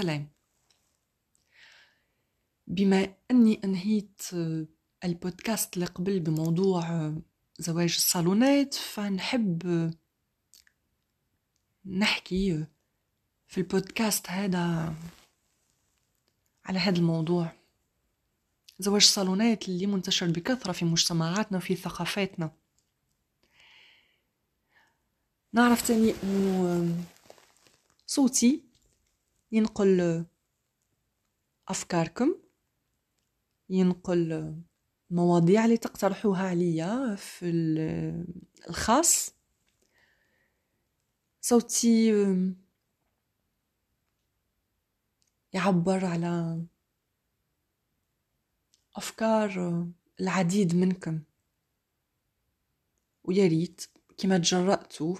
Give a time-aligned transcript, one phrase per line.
[0.00, 0.28] سلام
[2.66, 4.22] بما أني أنهيت
[5.04, 7.12] البودكاست اللي قبل بموضوع
[7.58, 9.90] زواج الصالونات فنحب
[11.84, 12.66] نحكي
[13.48, 14.94] في البودكاست هذا
[16.64, 17.52] على هذا الموضوع.
[18.78, 22.52] زواج الصالونات اللي منتشر بكثرة في مجتمعاتنا وفي ثقافاتنا.
[25.52, 26.96] نعرف تاني أنه
[28.06, 28.69] صوتي
[29.52, 30.24] ينقل
[31.68, 32.34] أفكاركم
[33.68, 34.54] ينقل
[35.10, 37.46] المواضيع اللي تقترحوها عليا في
[38.68, 39.34] الخاص.
[41.40, 42.12] صوتي
[45.52, 46.62] يعبر على
[48.96, 49.86] أفكار
[50.20, 51.22] العديد منكم.
[53.24, 53.86] ويا ريت
[54.18, 55.16] كما تجرأتوا.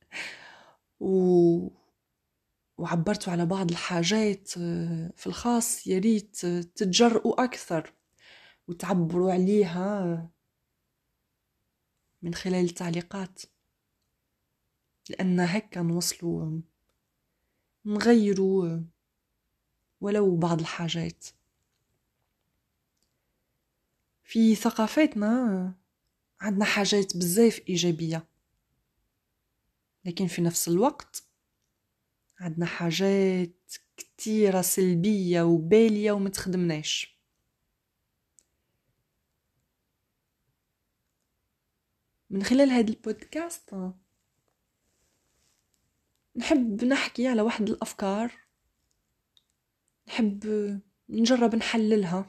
[1.00, 1.81] و...
[2.82, 7.94] وعبرتوا على بعض الحاجات في الخاص يا ريت تتجرؤوا أكثر
[8.68, 10.28] وتعبروا عليها
[12.22, 13.42] من خلال التعليقات.
[15.10, 16.60] لأن هكا نوصلوا
[17.86, 18.80] نغيروا
[20.00, 21.26] ولو بعض الحاجات.
[24.24, 25.74] في ثقافتنا
[26.40, 28.28] عندنا حاجات بزاف إيجابية.
[30.04, 31.31] لكن في نفس الوقت
[32.42, 37.18] عندنا حاجات كتيرة سلبية وبالية ومتخدمناش
[42.30, 43.74] من خلال هذا البودكاست
[46.36, 48.32] نحب نحكي على واحد الأفكار
[50.08, 50.44] نحب
[51.08, 52.26] نجرب نحللها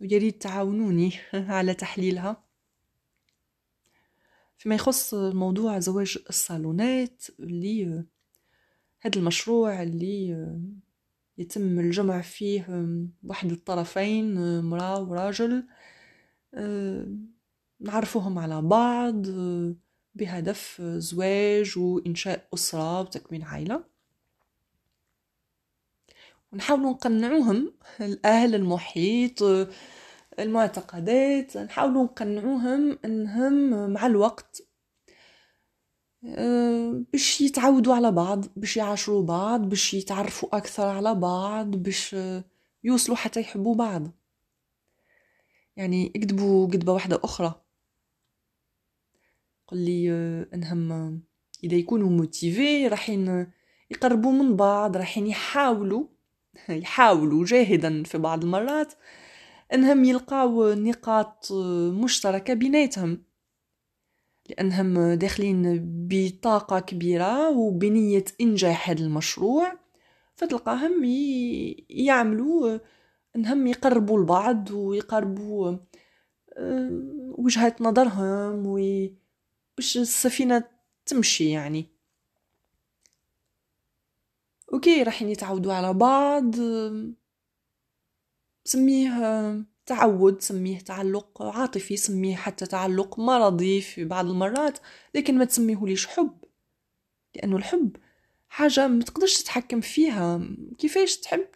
[0.00, 2.44] ويريد تعاونوني على تحليلها.
[4.58, 8.04] فيما يخص موضوع زواج الصالونات اللي
[9.06, 10.46] هذا المشروع اللي
[11.38, 12.86] يتم الجمع فيه
[13.24, 15.66] واحد الطرفين مرأة وراجل
[17.80, 19.26] نعرفوهم على بعض
[20.14, 23.84] بهدف زواج وإنشاء أسرة وتكوين عائلة.
[26.52, 29.42] ونحاولوا نقنعوهم الأهل المحيط
[30.38, 34.68] المعتقدات نحاولوا نقنعوهم إنهم مع الوقت
[37.12, 42.16] باش يتعودوا على بعض باش يعاشروا بعض باش يتعرفوا أكثر على بعض باش
[42.84, 44.08] يوصلوا حتى يحبوا بعض.
[45.76, 47.60] يعني اكتبوا كتبه واحدة أخرى.
[49.66, 50.10] قل لي
[50.54, 51.20] أنهم
[51.64, 53.46] إذا يكونوا موتيفي راحين
[53.90, 56.06] يقربوا من بعض راحين يحاولوا
[56.68, 58.92] يحاولوا جاهدا في بعض المرات
[59.72, 61.52] أنهم يلقاو نقاط
[61.92, 63.22] مشتركة بيناتهم.
[64.48, 69.78] لأنهم داخلين بطاقة كبيرة وبنية إنجاح هذا المشروع
[70.36, 71.04] فتلقاهم
[71.88, 72.78] يعملوا
[73.36, 75.76] إنهم يقربوا البعض ويقربوا
[76.56, 76.90] آه،
[77.38, 78.62] وجهات نظرهم
[79.76, 80.64] باش السفينة
[81.06, 81.86] تمشي يعني.
[84.72, 86.54] أوكي راح يتعودوا على بعض
[88.64, 94.78] سميه تعود سميه تعلق عاطفي سميه حتى تعلق مرضي في بعض المرات
[95.14, 96.44] لكن ما تسميهوليش حب.
[97.34, 97.96] لأنه الحب
[98.48, 100.40] حاجة ما تقدرش تتحكم فيها.
[100.78, 101.46] كيفاش تحب؟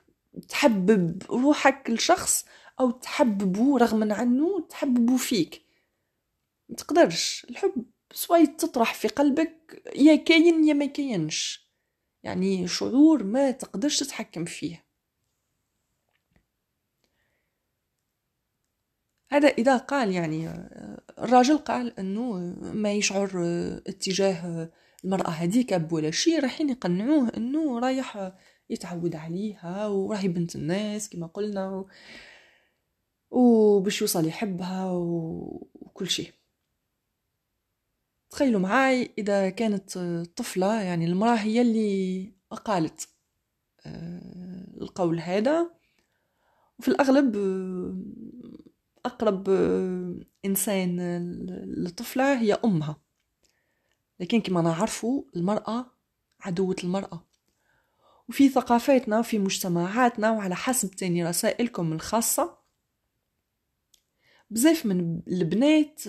[0.49, 2.45] تحبب روحك لشخص
[2.81, 5.63] أو تحببه رغما عنه تحببه فيك.
[6.69, 7.47] ما تقدرش.
[7.51, 11.69] الحب سواي تطرح في قلبك يا كاين يا ما كاينش.
[12.23, 14.88] يعني شعور ما تقدرش تتحكم فيه.
[19.39, 20.49] هذا إذا قال يعني
[21.19, 23.31] الراجل قال أنه ما يشعر
[23.87, 24.71] اتجاه
[25.05, 28.33] المرأة هذيك ولا شيء رايحين يقنعوه أنه رايح
[28.71, 31.89] يتعود عليها وراهي بنت الناس كما قلنا و...
[33.31, 36.33] وباش يوصل يحبها وكل شيء.
[38.31, 39.99] تخيلوا معاي إذا كانت
[40.37, 42.33] طفلة يعني المرأة هي اللي
[42.65, 43.09] قالت
[43.87, 45.71] آه، القول هذا.
[46.79, 47.37] وفي الأغلب
[49.05, 49.49] أقرب
[50.45, 51.01] إنسان
[51.65, 53.01] للطفلة هي أمها.
[54.21, 55.91] لكن كما نعرفوا المرأة
[56.41, 57.29] عدوة المرأة.
[58.29, 62.59] وفي ثقافاتنا وفي مجتمعاتنا وعلى حسب تاني رسائلكم الخاصة
[64.51, 66.03] بزاف من البنات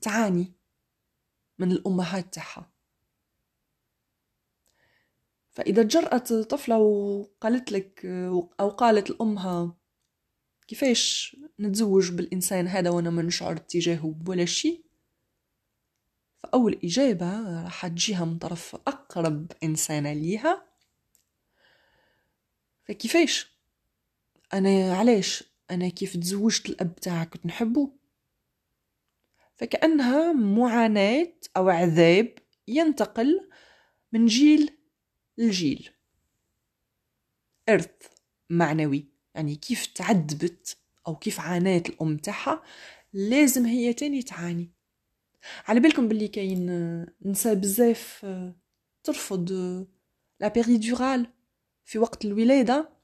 [0.00, 0.52] تعاني
[1.58, 2.70] من الأمهات تاعها.
[5.50, 8.06] فإذا جرأت طفلة وقالت لك
[8.60, 9.76] أو قالت لأمها
[10.68, 14.84] كيفاش نتزوج بالإنسان هذا وأنا ما نشعر اتجاهه ولا شيء
[16.44, 20.66] فأول إجابة راح تجيها من طرف أقرب إنسانة ليها.
[22.84, 23.48] فكيفاش؟
[24.54, 27.90] أنا علاش؟ أنا كيف تزوجت الأب تاعك كنت نحبه
[29.56, 32.34] فكأنها معاناة أو عذاب
[32.68, 33.50] ينتقل
[34.12, 34.78] من جيل
[35.38, 35.90] لجيل.
[37.68, 38.06] إرث
[38.50, 39.13] معنوي.
[39.34, 40.76] يعني كيف تعذبت
[41.06, 42.62] أو كيف عانات الأم تاعها
[43.12, 44.70] لازم هي تاني تعاني.
[45.66, 48.26] على بالكم باللي كاين نساء بزاف
[49.04, 49.52] ترفض
[50.40, 51.26] لا بيريدورال
[51.84, 52.94] في وقت الولادة.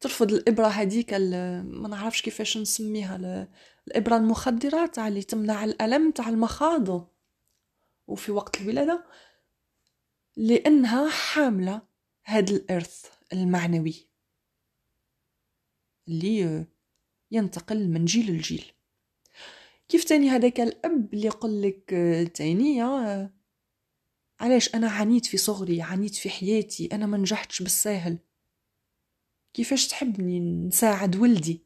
[0.00, 3.48] ترفض الإبرة هذيك ما نعرفش كيفاش نسميها
[3.88, 7.10] الإبرة المخدرة تاع اللي تمنع الألم تاع المخاض
[8.06, 9.04] وفي وقت الولادة
[10.36, 11.82] لأنها حاملة
[12.24, 14.13] هذا الإرث المعنوي.
[16.08, 16.66] اللي
[17.30, 18.72] ينتقل من جيل لجيل.
[19.88, 21.94] كيف تاني هذاك الأب اللي يقول لك
[22.34, 22.82] تاني
[24.40, 28.18] علاش أنا عانيت في صغري عانيت في حياتي أنا ما نجحتش بالساهل.
[29.54, 31.64] كيفاش تحبني نساعد ولدي؟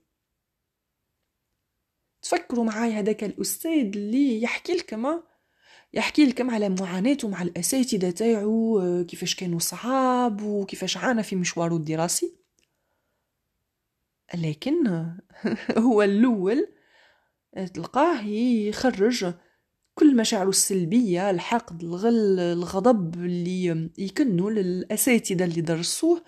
[2.23, 5.21] تفكروا معاي هذاك الأستاذ اللي يحكي لكم
[5.93, 12.35] يحكي لكم على معاناته مع الأساتذة تاعو كيفاش كانوا صعاب وكيفاش عانى في مشواره الدراسي.
[14.35, 15.07] لكن
[15.87, 16.69] هو الأول
[17.75, 19.35] تلقاه يخرج
[19.95, 26.23] كل مشاعره السلبية الحقد الغل الغضب اللي يكنوا للأساتذة اللي درسوه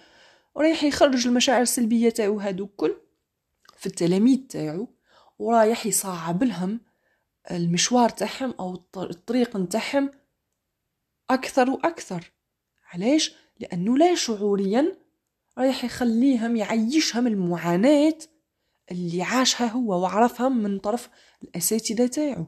[0.54, 2.96] ورايح يخرج المشاعر السلبية تاعو هادو كل
[3.76, 4.88] في التلاميذ تاعو
[5.38, 6.80] ورايح يصعب لهم
[7.50, 10.10] المشوار تاعهم أو الطريق نتاعهم
[11.30, 12.32] أكثر وأكثر.
[12.92, 14.96] علاش؟ لأنه لا شعوريا
[15.60, 18.18] رايح يخليهم يعيشهم المعاناة
[18.90, 21.08] اللي عاشها هو وعرفها من طرف
[21.42, 22.46] الأساتذة تاعو.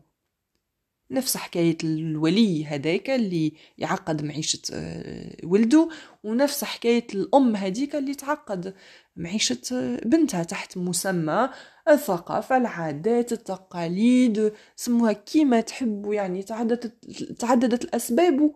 [1.10, 5.88] نفس حكاية الولي هذاك اللي يعقد معيشة آه، ولده
[6.24, 8.74] ونفس حكاية الأم هذيك اللي تعقد
[9.16, 11.50] معيشة آه، بنتها تحت مسمى
[11.88, 17.04] الثقافة العادات التقاليد سموها كيما تحبوا يعني تعددت,
[17.38, 18.54] تعددت الأسباب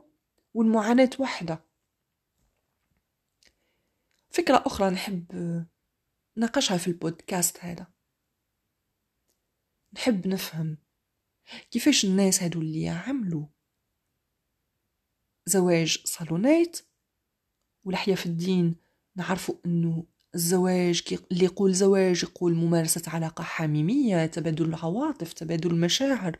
[0.54, 1.65] والمعاناة واحدة
[4.36, 5.66] فكرة أخرى نحب آه،
[6.36, 7.86] ناقشها في البودكاست هذا.
[9.94, 10.78] نحب نفهم
[11.70, 13.46] كيفاش الناس هادو اللي عملوا
[15.46, 16.78] زواج صالونات
[17.84, 18.76] ولحيا في الدين
[19.16, 26.38] نعرفوا إنه الزواج اللي يقول زواج يقول ممارسة علاقة حميمية تبادل العواطف تبادل المشاعر.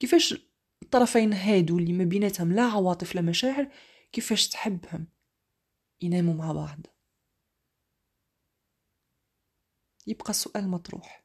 [0.00, 0.34] كيفاش
[0.82, 3.68] الطرفين هادو اللي ما بيناتهم لا عواطف لا مشاعر
[4.12, 5.06] كيفاش تحبهم؟
[6.02, 6.97] يناموا مع بعض.
[10.08, 11.24] يبقى السؤال مطروح.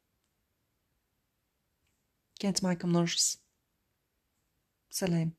[2.40, 3.44] كانت معكم نرجس.
[4.90, 5.34] سلام.